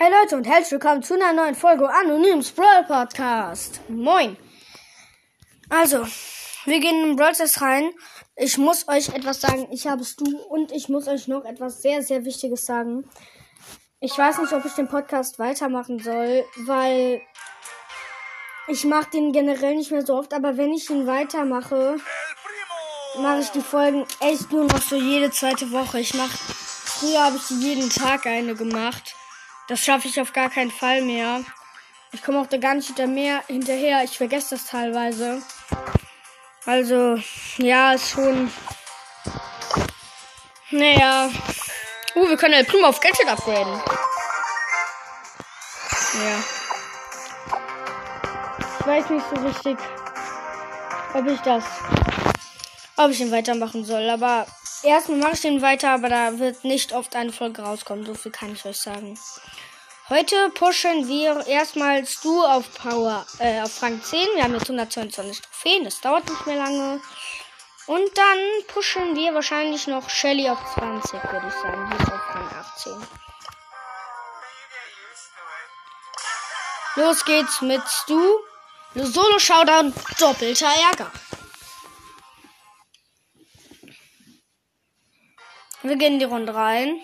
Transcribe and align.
Hey 0.00 0.12
Leute 0.12 0.36
und 0.36 0.46
herzlich 0.46 0.70
willkommen 0.70 1.02
zu 1.02 1.14
einer 1.14 1.32
neuen 1.32 1.56
Folge 1.56 1.90
Anonyms 1.90 2.52
Brawl 2.52 2.84
Podcast. 2.84 3.80
Moin. 3.88 4.36
Also, 5.70 6.06
wir 6.66 6.78
gehen 6.78 7.04
in 7.04 7.16
Brawl 7.16 7.34
Stars 7.34 7.60
rein. 7.60 7.90
Ich 8.36 8.58
muss 8.58 8.86
euch 8.86 9.08
etwas 9.08 9.40
sagen. 9.40 9.66
Ich 9.72 9.88
habe 9.88 10.02
es 10.02 10.14
du 10.14 10.38
und 10.50 10.70
ich 10.70 10.88
muss 10.88 11.08
euch 11.08 11.26
noch 11.26 11.44
etwas 11.44 11.82
sehr, 11.82 12.00
sehr 12.04 12.24
Wichtiges 12.24 12.64
sagen. 12.64 13.10
Ich 13.98 14.16
weiß 14.16 14.38
nicht, 14.38 14.52
ob 14.52 14.64
ich 14.64 14.72
den 14.74 14.86
Podcast 14.86 15.40
weitermachen 15.40 15.98
soll, 15.98 16.44
weil 16.58 17.20
ich 18.68 18.84
mache 18.84 19.10
den 19.10 19.32
generell 19.32 19.74
nicht 19.74 19.90
mehr 19.90 20.06
so 20.06 20.14
oft, 20.14 20.32
aber 20.32 20.56
wenn 20.56 20.72
ich 20.72 20.88
ihn 20.90 21.08
weitermache, 21.08 21.96
mache 23.16 23.40
ich 23.40 23.48
die 23.48 23.62
Folgen 23.62 24.06
echt 24.20 24.52
nur 24.52 24.62
noch 24.62 24.80
so 24.80 24.94
jede 24.94 25.32
zweite 25.32 25.72
Woche. 25.72 25.98
Ich 25.98 26.14
mache, 26.14 26.38
früher 26.38 27.24
habe 27.24 27.36
ich 27.36 27.50
jeden 27.50 27.90
Tag 27.90 28.26
eine 28.26 28.54
gemacht. 28.54 29.16
Das 29.68 29.84
schaffe 29.84 30.08
ich 30.08 30.18
auf 30.20 30.32
gar 30.32 30.48
keinen 30.48 30.70
Fall 30.70 31.02
mehr. 31.02 31.44
Ich 32.12 32.22
komme 32.22 32.40
auch 32.40 32.46
da 32.46 32.56
gar 32.56 32.74
nicht 32.74 32.86
hinter 32.86 33.06
mehr 33.06 33.42
hinterher. 33.48 34.02
Ich 34.02 34.16
vergesse 34.16 34.56
das 34.56 34.64
teilweise. 34.64 35.42
Also, 36.64 37.18
ja, 37.58 37.92
ist 37.92 38.10
schon. 38.10 38.50
Naja. 40.70 41.30
Uh, 42.14 42.28
wir 42.28 42.36
können 42.38 42.54
El 42.54 42.64
Primo 42.64 42.86
auf 42.86 42.98
Gadget 42.98 43.28
upgraden. 43.28 43.80
Ja. 46.14 46.44
Ich 48.80 48.86
weiß 48.86 49.10
nicht 49.10 49.26
so 49.28 49.36
richtig, 49.46 49.78
ob 51.12 51.26
ich 51.26 51.40
das. 51.40 51.64
Ob 52.96 53.10
ich 53.10 53.20
ihn 53.20 53.30
weitermachen 53.30 53.84
soll. 53.84 54.08
Aber 54.08 54.46
erstmal 54.82 55.18
mache 55.18 55.32
ich 55.34 55.40
den 55.40 55.62
weiter, 55.62 55.90
aber 55.90 56.08
da 56.08 56.38
wird 56.38 56.64
nicht 56.64 56.92
oft 56.92 57.14
eine 57.16 57.32
Folge 57.32 57.62
rauskommen. 57.62 58.04
So 58.06 58.14
viel 58.14 58.32
kann 58.32 58.52
ich 58.52 58.64
euch 58.64 58.78
sagen. 58.78 59.18
Heute 60.08 60.48
pushen 60.50 61.06
wir 61.06 61.46
erstmal 61.46 62.06
Stu 62.06 62.42
auf 62.42 62.72
Power, 62.74 63.26
äh, 63.40 63.60
auf 63.60 63.82
Rang 63.82 64.02
10. 64.02 64.26
Wir 64.34 64.44
haben 64.44 64.54
jetzt 64.54 64.62
122 64.62 65.42
Trophäen, 65.42 65.84
das 65.84 66.00
dauert 66.00 66.28
nicht 66.28 66.46
mehr 66.46 66.56
lange. 66.56 67.00
Und 67.86 68.16
dann 68.16 68.38
pushen 68.68 69.14
wir 69.14 69.34
wahrscheinlich 69.34 69.86
noch 69.86 70.08
Shelly 70.08 70.48
auf 70.48 70.58
20, 70.74 71.12
würde 71.12 71.48
ich 71.48 71.54
sagen. 71.54 71.90
Die 71.90 72.02
ist 72.02 72.12
auf 72.12 72.34
Rang 72.34 72.50
18. 72.58 73.06
Los 76.96 77.24
geht's 77.24 77.60
mit 77.60 77.82
Stu. 77.86 78.20
Solo 78.94 79.38
Showdown, 79.38 79.92
doppelter 80.18 80.70
Ärger. 80.90 81.12
Wir 85.88 85.96
gehen 85.96 86.12
in 86.14 86.18
die 86.18 86.26
Runde 86.26 86.54
rein. 86.54 87.00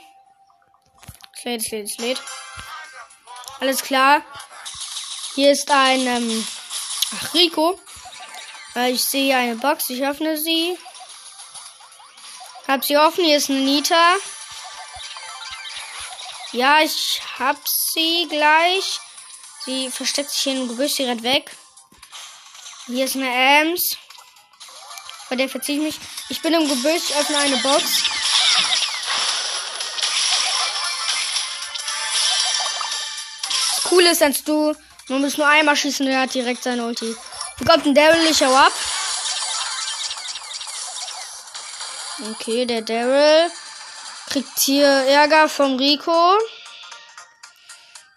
Slate, 1.41 1.65
slate, 1.65 1.89
slate. 1.89 2.21
Alles 3.59 3.83
klar. 3.83 4.21
Hier 5.35 5.53
ist 5.53 5.71
ein 5.71 6.07
ähm, 6.07 6.47
ach, 7.17 7.33
Rico. 7.33 7.81
Äh, 8.77 8.91
ich 8.91 9.03
sehe 9.03 9.25
hier 9.25 9.39
eine 9.39 9.57
Box. 9.57 9.89
Ich 9.89 10.05
öffne 10.05 10.37
sie. 10.37 10.77
Hab 12.69 12.85
sie 12.85 12.99
offen. 12.99 13.25
Hier 13.25 13.39
ist 13.39 13.49
eine 13.49 13.61
Nita. 13.61 14.17
Ja, 16.53 16.81
ich 16.83 17.23
hab 17.39 17.57
sie 17.67 18.27
gleich. 18.29 19.01
Sie 19.65 19.91
versteckt 19.91 20.29
sich 20.29 20.43
hier 20.43 20.61
im 20.61 20.69
Gebüsch. 20.69 20.93
Sie 20.93 21.05
rennt 21.05 21.23
weg. 21.23 21.51
Hier 22.85 23.07
ist 23.07 23.17
eine 23.17 23.33
Ems. 23.63 23.97
Bei 25.31 25.37
der 25.37 25.49
verziehe 25.49 25.79
ich 25.79 25.85
mich. 25.85 26.09
Ich 26.29 26.43
bin 26.43 26.53
im 26.53 26.69
Gebüsch. 26.69 27.13
Öffne 27.13 27.39
eine 27.39 27.57
Box. 27.57 28.24
Cool 33.95 34.03
ist, 34.05 34.23
als 34.23 34.43
du. 34.45 34.75
Man 35.09 35.21
muss 35.21 35.37
nur 35.37 35.47
einmal 35.47 35.77
schießen, 35.77 36.07
der 36.07 36.21
hat 36.21 36.35
direkt 36.35 36.63
seine 36.63 36.85
Ulti. 36.85 37.15
Hier 37.59 37.67
kommt 37.67 37.87
ein 37.87 37.95
Daryl, 37.95 38.27
ich 38.31 38.43
hau 38.43 38.55
ab. 38.55 38.73
Okay, 42.31 42.65
der 42.65 42.83
Daryl 42.83 43.51
kriegt 44.31 44.59
hier 44.61 44.87
Ärger 44.87 45.49
vom 45.49 45.77
Rico. 45.77 46.39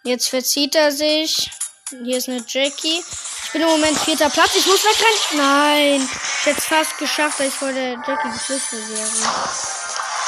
Jetzt 0.04 0.28
verzieht 0.28 0.74
er 0.74 0.92
sich. 0.92 1.50
Hier 1.90 2.18
ist 2.18 2.28
eine 2.28 2.44
Jackie. 2.46 3.04
Ich 3.44 3.52
bin 3.52 3.62
im 3.62 3.68
Moment 3.68 3.98
vierter 3.98 4.30
Platz. 4.30 4.54
Ich 4.54 4.66
muss 4.66 4.84
wegrennen. 4.84 5.36
Nein. 5.36 6.08
Ich 6.40 6.46
hätte 6.46 6.58
es 6.58 6.64
fast 6.64 6.98
geschafft, 6.98 7.38
weil 7.40 7.48
ich 7.48 7.54
vor 7.54 7.72
der 7.72 7.92
Jackie 7.92 8.30
geflüchtet 8.30 8.88
wäre. 8.88 9.08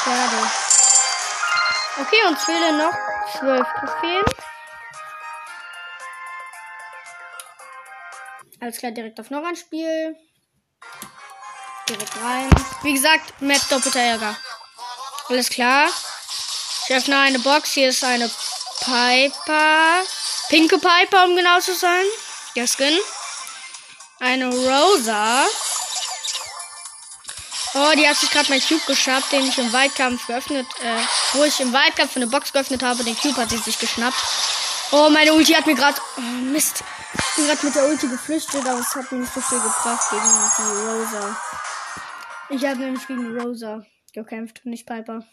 Schade. 0.03 0.51
Okay, 1.99 2.27
uns 2.27 2.43
fehlen 2.43 2.77
noch 2.77 2.93
zwölf 3.37 3.67
Trophäen. 3.79 4.25
Alles 8.61 8.77
klar, 8.77 8.91
direkt 8.91 9.19
auf 9.19 9.31
noch 9.31 9.43
Spiel. 9.55 10.15
Direkt 11.89 12.15
rein. 12.21 12.49
Wie 12.83 12.93
gesagt, 12.93 13.41
Map 13.41 13.67
doppelter 13.69 13.99
Ärger. 13.99 14.37
Alles 15.29 15.49
klar. 15.49 15.89
Ich 16.87 16.95
öffne 16.95 17.17
eine 17.17 17.39
Box. 17.39 17.71
Hier 17.71 17.89
ist 17.89 18.03
eine 18.03 18.29
Piper. 18.81 20.03
Pinke 20.49 20.77
Piper, 20.77 21.25
um 21.25 21.35
genau 21.35 21.59
zu 21.59 21.73
sein. 21.73 22.05
Der 22.55 22.67
Skin. 22.67 22.99
Eine 24.19 24.49
Rosa. 24.49 25.43
Oh, 27.73 27.93
die 27.95 28.07
hat 28.07 28.17
sich 28.17 28.29
gerade 28.29 28.49
mein 28.49 28.61
Cube 28.61 28.81
geschnappt, 28.85 29.31
den 29.31 29.47
ich 29.47 29.57
im 29.57 29.73
Waldkampf 29.73 30.27
geöffnet, 30.27 30.67
äh, 30.83 31.01
wo 31.33 31.43
ich 31.45 31.59
im 31.61 31.73
Waldkampf 31.73 32.15
eine 32.15 32.27
Box 32.27 32.53
geöffnet 32.53 32.83
habe. 32.83 33.03
Den 33.03 33.17
Cube 33.17 33.37
hat 33.37 33.49
sie 33.49 33.57
sich 33.57 33.79
geschnappt. 33.79 34.17
Oh, 34.93 35.09
meine 35.09 35.33
Ulti 35.33 35.53
hat 35.53 35.65
mir 35.65 35.75
gerade. 35.75 35.97
Oh, 36.17 36.21
Mist. 36.21 36.83
Ich 37.13 37.35
bin 37.35 37.47
gerade 37.47 37.65
mit 37.65 37.75
der 37.75 37.87
Ulti 37.87 38.07
geflüchtet, 38.07 38.65
aber 38.67 38.79
es 38.79 38.93
hat 38.93 39.09
mir 39.11 39.19
nicht 39.19 39.33
so 39.33 39.39
viel 39.39 39.59
gebracht 39.59 40.09
gegen 40.09 40.51
die 40.57 40.87
Rosa. 40.87 41.37
Ich 42.49 42.65
habe 42.65 42.79
nämlich 42.79 43.07
gegen 43.07 43.39
Rosa 43.39 43.85
gekämpft, 44.13 44.65
nicht 44.65 44.85
Piper. 44.85 45.23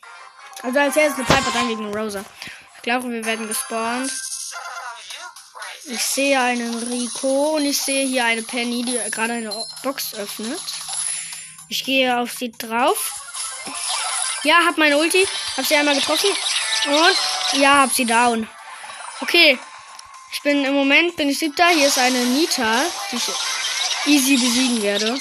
Also 0.63 0.79
als 0.79 0.97
erstes 0.97 1.19
eine 1.19 1.27
Piper, 1.27 1.51
dann 1.53 1.69
gegen 1.69 1.93
Rosa. 1.93 2.25
Ich 2.77 2.83
glaube, 2.83 3.11
wir 3.11 3.25
werden 3.25 3.49
gespawnt. 3.49 4.13
Ich 5.87 6.03
sehe 6.03 6.41
einen 6.41 6.75
Rico 6.85 7.57
und 7.57 7.65
ich 7.65 7.81
sehe 7.81 8.07
hier 8.07 8.27
eine 8.27 8.43
Penny, 8.43 8.85
die 8.85 8.99
gerade 9.11 9.33
eine 9.33 9.53
Box 9.83 10.15
öffnet. 10.15 10.61
Ich 11.69 11.85
gehe 11.85 12.17
auf 12.17 12.33
sie 12.33 12.53
drauf. 12.53 13.13
Ja, 14.45 14.61
hab 14.67 14.79
meine 14.79 14.99
Ulti. 14.99 15.27
Hab 15.57 15.67
sie 15.67 15.75
einmal 15.75 15.97
getroffen. 15.97 16.31
Und 16.87 17.61
ja, 17.61 17.83
hab 17.83 17.93
sie 17.93 18.05
down. 18.05 18.49
Okay. 19.21 19.59
Ich 20.31 20.43
bin 20.43 20.65
im 20.65 20.75
Moment 20.75 21.17
bin 21.17 21.29
ich 21.29 21.39
siebter. 21.39 21.69
Hier 21.69 21.89
ist 21.89 21.99
eine 21.99 22.19
Nita, 22.19 22.83
die 23.11 23.17
ich 23.17 23.29
easy 24.07 24.37
besiegen 24.37 24.83
werde. 24.83 25.19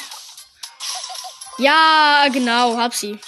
Ja, 1.58 2.28
genau, 2.32 2.78
hab 2.78 2.94
sie. 2.94 3.20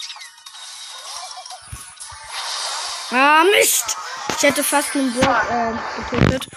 Ah, 3.12 3.44
Mist! 3.56 3.98
Ich 4.38 4.44
hätte 4.44 4.64
fast 4.64 4.96
einen 4.96 5.12
Block 5.14 5.50
äh, 5.50 5.74
getötet. 5.98 6.48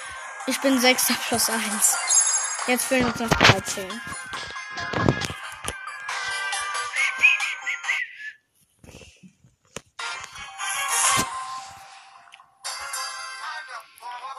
Ich 0.46 0.60
bin 0.60 0.78
sechster 0.78 1.14
plus 1.28 1.48
eins. 1.48 1.96
Jetzt 2.66 2.84
fehlen 2.84 3.06
uns 3.06 3.18
noch 3.18 3.28
13. 3.30 3.88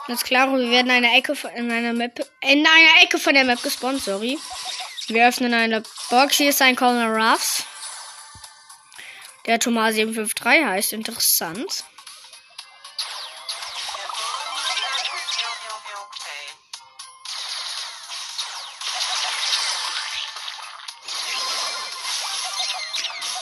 Ganz 0.06 0.22
klar, 0.22 0.52
wir 0.52 0.70
werden 0.70 0.90
eine 0.90 1.16
Ecke 1.16 1.34
von, 1.34 1.50
in 1.52 1.70
einer 1.70 1.94
Map, 1.94 2.20
in 2.42 2.66
einer 2.66 3.02
Ecke 3.02 3.18
von 3.18 3.32
der 3.32 3.44
Map 3.44 3.62
gespawnt, 3.62 4.02
sorry. 4.02 4.38
Wir 5.08 5.28
öffnen 5.28 5.54
eine 5.54 5.82
Box. 6.10 6.36
Hier 6.36 6.50
ist 6.50 6.62
ein 6.62 6.76
Colonel 6.76 7.08
Ruffs. 7.08 7.64
Der 9.46 9.58
Thomas 9.58 9.94
753 9.94 10.64
heißt. 10.64 10.92
Interessant. 10.94 11.84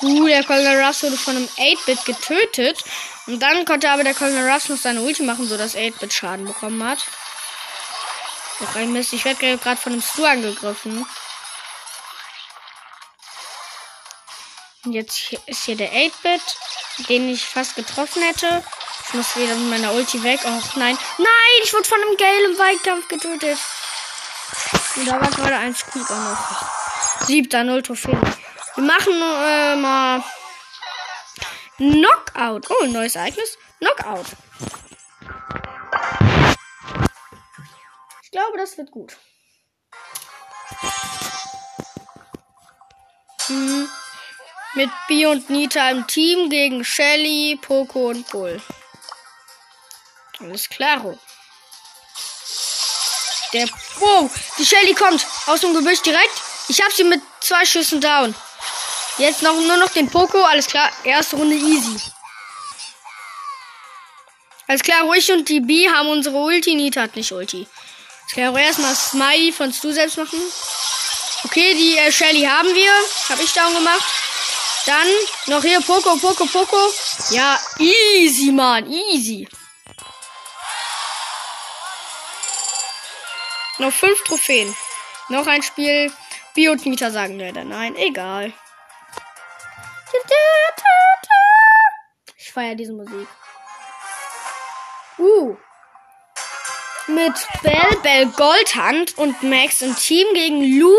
Uh, 0.03 0.27
der 0.27 0.43
Colonel 0.43 0.83
Ruffs 0.83 1.05
wurde 1.05 1.17
von 1.17 1.37
einem 1.37 1.47
8-Bit 1.47 2.05
getötet. 2.05 2.85
Und 3.27 3.41
dann 3.41 3.65
konnte 3.65 3.91
aber 3.91 4.05
der 4.05 4.15
Colonel 4.15 4.47
noch 4.47 4.77
seine 4.77 5.03
Ulti 5.03 5.23
machen, 5.23 5.49
sodass 5.49 5.77
8-Bit 5.77 6.13
Schaden 6.13 6.47
bekommen 6.47 6.83
hat. 6.83 7.05
Doch 8.61 8.75
ein 8.77 8.93
Mist. 8.93 9.13
Ich 9.13 9.25
werde 9.25 9.59
gerade 9.59 9.81
von 9.81 9.93
einem 9.93 10.03
Stu 10.03 10.25
angegriffen. 10.25 11.07
Und 14.85 14.93
jetzt 14.93 15.33
ist 15.47 15.65
hier 15.65 15.77
der 15.77 15.93
8-Bit, 15.93 16.43
den 17.09 17.29
ich 17.29 17.45
fast 17.45 17.77
getroffen 17.77 18.23
hätte. 18.23 18.65
Ich 19.09 19.15
muss 19.15 19.37
wieder 19.37 19.55
mit 19.55 19.71
meiner 19.71 19.93
Ulti 19.93 20.23
weg. 20.23 20.41
Och 20.45 20.77
nein. 20.77 20.99
Nein, 21.19 21.63
ich 21.63 21.73
wurde 21.73 21.85
von 21.85 21.99
einem 22.03 22.17
Gale 22.17 22.45
im 22.47 22.59
Weitkampf 22.59 23.09
getötet. 23.09 23.59
Und 24.97 25.07
da 25.07 25.21
war 25.21 25.31
gerade 25.31 25.57
ein 25.57 25.75
Squeaker 25.75 26.17
noch. 26.17 27.27
Siebter, 27.27 27.63
null 27.63 27.83
Trophäen. 27.83 28.21
Wir 28.75 28.85
machen 28.85 29.13
äh, 29.13 29.77
mal 29.77 30.25
Knockout. 31.83 32.71
Oh, 32.71 32.87
neues 32.87 33.17
Ereignis. 33.17 33.59
Knockout. 33.81 34.27
glaube, 38.33 38.59
das 38.59 38.77
wird 38.77 38.91
gut. 38.91 39.17
Hm. 43.47 43.89
Mit 44.75 44.91
Bi 45.07 45.27
und 45.27 45.51
Nita 45.51 45.91
im 45.91 46.07
Team 46.07 46.49
gegen 46.49 46.85
Shelly, 46.85 47.59
Poco 47.61 48.09
und 48.09 48.29
Bull. 48.31 48.61
Alles 50.41 50.69
klaro. 50.69 51.19
Der. 53.53 53.69
Wow, 53.99 54.31
die 54.59 54.65
Shelly 54.65 54.95
kommt 54.95 55.27
aus 55.47 55.61
dem 55.61 55.75
Gebüsch 55.75 56.01
direkt. 56.01 56.41
Ich 56.69 56.81
habe 56.81 56.93
sie 56.93 57.05
mit 57.05 57.21
zwei 57.41 57.67
Schüssen 57.67 58.01
down. 58.01 58.35
Jetzt 59.19 59.43
noch 59.43 59.55
nur 59.55 59.77
noch 59.77 59.91
den 59.91 60.09
Poco. 60.09 60.43
Alles 60.43 60.67
klar. 60.67 60.91
Erste 61.05 61.37
Runde 61.37 61.57
easy. 61.57 61.97
Alles 64.69 64.83
klar, 64.83 65.03
ruhig 65.03 65.31
und 65.31 65.49
die 65.49 65.61
B 65.61 65.89
haben 65.91 66.09
unsere 66.09 66.37
Ulti. 66.37 66.75
Nita 66.75 67.03
hat 67.03 67.17
nicht 67.17 67.31
Ulti. 67.31 67.67
Alles 68.23 68.33
klar, 68.33 68.57
erstmal 68.57 68.95
Smiley 68.95 69.53
von 69.53 69.75
du 69.83 69.93
selbst 69.93 70.17
machen. 70.17 70.41
Okay, 71.45 71.75
die 71.75 71.99
äh, 71.99 72.11
Shelly 72.11 72.45
haben 72.45 72.75
wir. 72.75 72.91
Habe 73.29 73.43
ich 73.43 73.53
down 73.53 73.75
gemacht. 73.75 74.03
Dann 74.87 75.09
noch 75.47 75.63
hier 75.63 75.81
Poco, 75.81 76.17
Poco, 76.17 76.47
Poco. 76.47 76.77
Ja, 77.31 77.61
easy, 77.79 78.51
Mann. 78.51 78.91
Easy. 78.91 79.47
Noch 83.79 83.93
fünf 83.93 84.23
Trophäen. 84.25 84.75
Noch 85.29 85.47
ein 85.47 85.63
Spiel. 85.63 86.13
Bio 86.55 86.73
und 86.73 86.87
Mieter 86.87 87.11
sagen 87.11 87.39
leider 87.39 87.65
nein. 87.65 87.97
Egal. 87.97 88.53
Ich 92.37 92.53
feiere 92.53 92.75
diese 92.75 92.93
Musik. 92.93 93.27
Uh. 95.19 95.57
Mit 97.07 97.35
Bell, 97.63 97.97
Bell 98.03 98.27
Goldhand 98.27 99.17
und 99.19 99.43
Max 99.43 99.81
im 99.83 99.97
Team 99.97 100.27
gegen 100.35 100.79
Lou, 100.79 100.95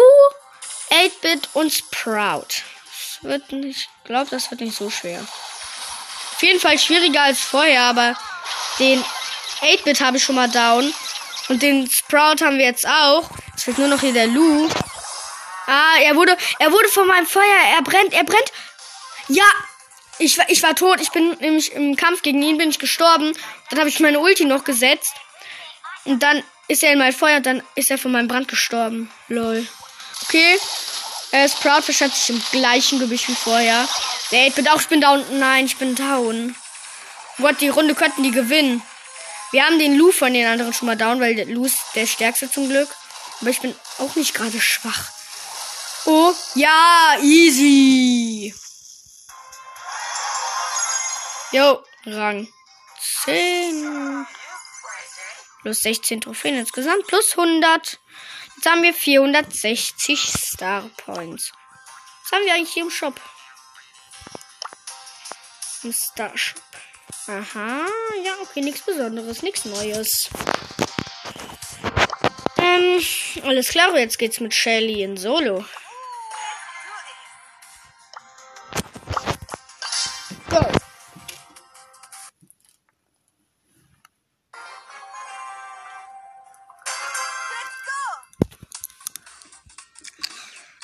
8-Bit 0.89 1.49
und 1.53 1.71
Sprout. 1.71 2.47
Das 2.47 3.19
wird 3.21 3.51
nicht, 3.51 3.89
ich 3.97 4.03
glaube, 4.03 4.29
das 4.29 4.51
wird 4.51 4.61
nicht 4.61 4.75
so 4.75 4.89
schwer. 4.89 5.19
Auf 5.21 6.41
jeden 6.41 6.59
Fall 6.59 6.77
schwieriger 6.77 7.21
als 7.21 7.39
vorher, 7.39 7.83
aber 7.83 8.17
den 8.79 9.03
8-Bit 9.61 10.01
habe 10.01 10.17
ich 10.17 10.23
schon 10.23 10.35
mal 10.35 10.49
down. 10.49 10.93
Und 11.49 11.61
den 11.61 11.89
Sprout 11.89 12.43
haben 12.43 12.57
wir 12.57 12.65
jetzt 12.65 12.87
auch. 12.87 13.29
Es 13.55 13.63
fehlt 13.63 13.77
nur 13.77 13.87
noch 13.87 13.99
hier 13.99 14.13
der 14.13 14.27
Lou. 14.27 14.69
Ah, 15.67 15.97
er 16.01 16.15
wurde, 16.15 16.35
er 16.59 16.71
wurde 16.71 16.89
von 16.89 17.07
meinem 17.07 17.25
Feuer, 17.25 17.43
er 17.75 17.81
brennt, 17.81 18.13
er 18.13 18.23
brennt. 18.23 18.51
Ja, 19.27 19.45
ich 20.19 20.37
war, 20.37 20.49
ich 20.49 20.61
war 20.63 20.75
tot. 20.75 20.99
Ich 21.01 21.11
bin 21.11 21.35
nämlich 21.39 21.71
im 21.73 21.95
Kampf 21.95 22.21
gegen 22.21 22.41
ihn 22.41 22.57
bin 22.57 22.69
ich 22.69 22.79
gestorben. 22.79 23.33
Dann 23.69 23.79
habe 23.79 23.89
ich 23.89 23.99
meine 23.99 24.19
Ulti 24.19 24.45
noch 24.45 24.63
gesetzt. 24.63 25.13
Und 26.05 26.21
dann 26.21 26.43
ist 26.67 26.83
er 26.83 26.91
in 26.93 26.99
mein 26.99 27.13
Feuer 27.13 27.37
und 27.37 27.45
dann 27.45 27.63
ist 27.75 27.91
er 27.91 27.97
von 27.97 28.11
meinem 28.11 28.27
Brand 28.27 28.47
gestorben. 28.47 29.11
Lol. 29.27 29.65
Okay. 30.23 30.57
Er 31.31 31.45
ist 31.45 31.59
proud, 31.61 31.83
verstand 31.83 32.13
sich 32.13 32.29
im 32.29 32.43
gleichen 32.51 32.99
Gebüsch 32.99 33.27
wie 33.27 33.35
vorher. 33.35 33.87
Der 34.31 34.47
ich 34.47 34.53
bin 34.53 34.67
auch, 34.67 34.79
ich 34.79 34.87
bin 34.87 35.01
down. 35.01 35.23
Nein, 35.39 35.65
ich 35.65 35.77
bin 35.77 35.95
down. 35.95 36.55
Gott, 37.39 37.59
die 37.61 37.69
Runde 37.69 37.95
könnten 37.95 38.23
die 38.23 38.31
gewinnen. 38.31 38.83
Wir 39.51 39.65
haben 39.65 39.79
den 39.79 39.97
Lou 39.97 40.11
von 40.11 40.33
den 40.33 40.45
anderen 40.45 40.73
schon 40.73 40.87
mal 40.87 40.97
down, 40.97 41.19
weil 41.19 41.35
der 41.35 41.45
Lou 41.45 41.65
ist 41.65 41.77
der 41.95 42.05
stärkste 42.05 42.51
zum 42.51 42.69
Glück. 42.69 42.89
Aber 43.41 43.49
ich 43.49 43.61
bin 43.61 43.75
auch 43.99 44.15
nicht 44.15 44.33
gerade 44.33 44.59
schwach. 44.59 45.09
Oh, 46.05 46.33
ja, 46.55 47.17
easy. 47.21 48.53
Jo, 51.53 51.83
Rang 52.07 52.47
10. 53.25 54.25
Plus 55.61 55.79
16 55.81 56.21
Trophäen 56.21 56.57
insgesamt. 56.57 57.05
Plus 57.05 57.37
100. 57.37 57.99
Jetzt 58.55 58.65
haben 58.65 58.81
wir 58.81 58.91
460 58.91 60.19
Star 60.19 60.89
Points. 60.97 61.51
Was 62.23 62.31
haben 62.31 62.45
wir 62.45 62.55
eigentlich 62.55 62.73
hier 62.73 62.81
im 62.81 62.89
Shop? 62.89 63.21
Im 65.83 65.93
Star 65.93 66.35
Shop. 66.35 66.59
Aha, 67.27 67.85
ja, 68.23 68.33
okay, 68.41 68.61
nichts 68.61 68.81
Besonderes, 68.81 69.43
nichts 69.43 69.65
Neues. 69.65 70.29
Ähm, 72.57 72.99
alles 73.43 73.69
klar, 73.69 73.95
jetzt 73.95 74.17
geht's 74.17 74.39
mit 74.39 74.55
Shelly 74.55 75.03
in 75.03 75.17
Solo. 75.17 75.63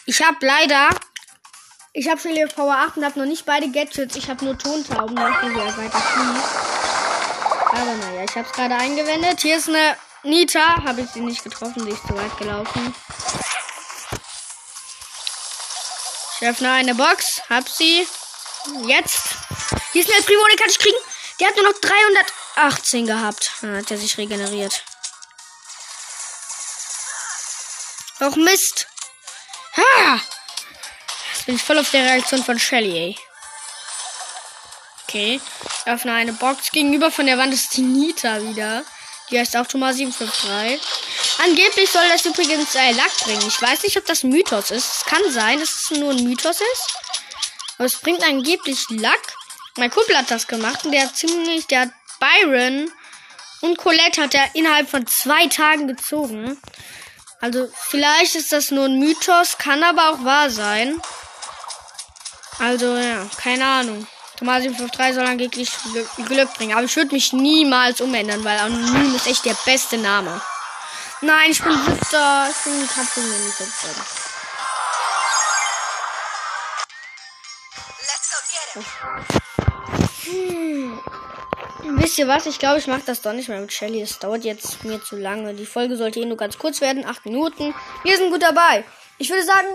Ich 0.09 0.23
habe 0.23 0.43
leider 0.43 0.89
ich 1.93 2.09
habe 2.09 2.19
schon 2.19 2.33
Power 2.55 2.73
8 2.73 2.97
und 2.97 3.05
habe 3.05 3.19
noch 3.19 3.27
nicht 3.27 3.45
beide 3.45 3.69
Gadgets. 3.69 4.15
Ich 4.15 4.27
habe 4.27 4.43
nur 4.43 4.57
Tontauben, 4.57 5.15
wir 5.15 5.77
weiter 5.77 6.01
fließt. 6.01 6.49
Aber 7.73 7.93
naja, 7.93 8.23
ich 8.23 8.35
habe 8.35 8.47
es 8.47 8.51
gerade 8.51 8.75
eingewendet. 8.75 9.41
Hier 9.41 9.57
ist 9.57 9.69
eine 9.69 9.95
Nita. 10.23 10.83
Habe 10.83 11.01
ich 11.01 11.09
sie 11.11 11.19
nicht 11.19 11.43
getroffen, 11.43 11.83
sie 11.83 11.91
ist 11.91 12.07
zu 12.07 12.15
weit 12.15 12.35
gelaufen. 12.39 12.95
Ich 16.41 16.47
öffne 16.47 16.71
eine 16.71 16.95
Box. 16.95 17.43
Hab 17.47 17.69
sie. 17.69 18.07
Jetzt. 18.87 19.19
Hier 19.91 20.01
ist 20.01 20.11
eine 20.11 20.23
Primo, 20.23 20.43
den 20.47 20.57
kann 20.57 20.69
ich 20.69 20.79
kriegen. 20.79 20.97
Der 21.39 21.49
hat 21.49 21.55
nur 21.55 21.65
noch 21.65 21.79
318 22.55 23.05
gehabt. 23.05 23.51
Dann 23.61 23.77
hat 23.77 23.91
er 23.91 23.97
sich 23.97 24.17
regeneriert. 24.17 24.83
Och 28.21 28.35
Mist. 28.35 28.88
Ha! 29.77 30.21
bin 31.49 31.55
ich 31.55 31.63
voll 31.63 31.79
auf 31.79 31.89
der 31.89 32.03
Reaktion 32.03 32.43
von 32.43 32.59
Shelly, 32.59 32.95
ey. 32.95 33.17
Okay. 35.03 35.41
Ich 35.41 35.91
öffne 35.91 36.13
eine 36.13 36.33
Box. 36.33 36.71
Gegenüber 36.71 37.09
von 37.09 37.25
der 37.25 37.39
Wand 37.39 37.51
ist 37.51 37.75
die 37.75 37.81
Nita 37.81 38.39
wieder. 38.43 38.85
Die 39.31 39.39
heißt 39.39 39.57
auch 39.57 39.65
Thomas 39.65 39.95
753. 39.95 40.79
Angeblich 41.43 41.89
soll 41.89 42.07
das 42.09 42.23
übrigens 42.25 42.75
äh, 42.75 42.91
Lack 42.91 43.17
bringen. 43.21 43.47
Ich 43.47 43.59
weiß 43.59 43.81
nicht, 43.81 43.97
ob 43.97 44.05
das 44.05 44.23
ein 44.23 44.29
Mythos 44.29 44.69
ist. 44.69 44.97
Es 44.97 45.05
kann 45.05 45.31
sein, 45.31 45.59
dass 45.59 45.69
es 45.69 45.97
nur 45.97 46.11
ein 46.11 46.23
Mythos 46.23 46.61
ist. 46.61 46.95
Aber 47.79 47.85
es 47.85 47.95
bringt 47.95 48.23
angeblich 48.23 48.85
Lack. 48.89 49.33
Mein 49.77 49.89
Kumpel 49.89 50.15
hat 50.15 50.29
das 50.29 50.45
gemacht 50.45 50.85
und 50.85 50.91
der 50.91 51.07
hat 51.07 51.17
ziemlich, 51.17 51.65
der 51.65 51.81
hat 51.81 51.89
Byron 52.19 52.91
und 53.61 53.77
Colette 53.79 54.21
hat 54.21 54.35
er 54.35 54.53
innerhalb 54.53 54.87
von 54.87 55.07
zwei 55.07 55.47
Tagen 55.47 55.87
gezogen. 55.87 56.61
Also 57.41 57.69
vielleicht 57.73 58.35
ist 58.35 58.51
das 58.51 58.71
nur 58.71 58.85
ein 58.85 58.99
Mythos, 58.99 59.57
kann 59.57 59.81
aber 59.83 60.09
auch 60.09 60.25
wahr 60.25 60.49
sein. 60.49 61.01
Also, 62.59 62.97
ja, 62.97 63.25
keine 63.37 63.65
Ahnung. 63.65 64.07
Thomas 64.37 64.63
553 64.63 65.15
soll 65.15 65.25
angeblich 65.25 65.71
Glück 66.25 66.53
bringen. 66.53 66.73
Aber 66.73 66.83
ich 66.83 66.95
würde 66.95 67.13
mich 67.13 67.33
niemals 67.33 68.01
umändern, 68.01 68.43
weil 68.43 68.59
Anonym 68.59 69.15
ist 69.15 69.27
echt 69.27 69.45
der 69.45 69.55
beste 69.65 69.97
Name. 69.97 70.41
Nein, 71.21 71.51
ich 71.51 71.61
bin 71.61 71.73
Sister. 71.73 72.49
Ich 72.49 72.63
bin 72.63 72.87
Katze 72.87 73.19
nicht 73.21 73.57
Sister. 73.57 73.89
Hm. 80.23 81.01
Wisst 81.97 82.19
ihr 82.19 82.27
was? 82.27 82.45
Ich 82.45 82.59
glaube, 82.59 82.79
ich 82.79 82.87
mache 82.87 83.01
das 83.05 83.21
doch 83.21 83.33
nicht 83.33 83.49
mehr 83.49 83.59
mit 83.59 83.73
Shelly. 83.73 84.01
Es 84.01 84.19
dauert 84.19 84.43
jetzt 84.43 84.83
mir 84.83 85.01
zu 85.03 85.15
lange. 85.15 85.53
Die 85.53 85.65
Folge 85.65 85.95
sollte 85.95 86.19
eh 86.19 86.25
nur 86.25 86.37
ganz 86.37 86.57
kurz 86.57 86.81
werden. 86.81 87.05
Acht 87.05 87.25
Minuten. 87.25 87.73
Wir 88.03 88.17
sind 88.17 88.31
gut 88.31 88.43
dabei. 88.43 88.83
Ich 89.17 89.29
würde 89.29 89.43
sagen, 89.43 89.67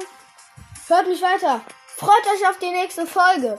hört 0.88 1.09
mich 1.09 1.21
weiter. 1.21 1.61
Freut 1.97 2.25
euch 2.35 2.49
auf 2.49 2.59
die 2.59 2.71
nächste 2.71 3.06
Folge. 3.06 3.59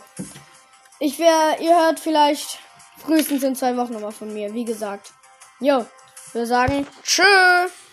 Ich 0.99 1.19
wär, 1.19 1.59
ihr 1.59 1.77
hört 1.77 1.99
vielleicht 1.99 2.59
frühestens 2.97 3.43
in 3.43 3.55
zwei 3.55 3.75
Wochen 3.77 3.93
nochmal 3.93 4.11
von 4.11 4.33
mir, 4.33 4.53
wie 4.53 4.65
gesagt. 4.65 5.11
Jo, 5.59 5.85
wir 6.33 6.45
sagen 6.45 6.87
Tschüss. 7.03 7.84